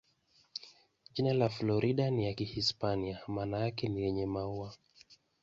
Jina 1.13 1.33
la 1.33 1.49
Florida 1.49 2.09
ni 2.11 2.25
ya 2.25 2.33
Kihispania, 2.33 3.19
maana 3.27 3.59
yake 3.59 3.87
ni 3.89 4.01
"yenye 4.01 4.25
maua". 4.25 4.73